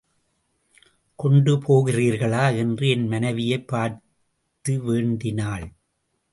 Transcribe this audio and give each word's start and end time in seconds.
கொண்டு 1.15 1.57
போகிறீர்களா? 1.57 2.57
என்று 2.57 2.89
என் 2.89 3.07
மனைவியைப் 3.07 3.67
பார்த்து 3.67 4.81
வேண்டினாள். 4.81 5.71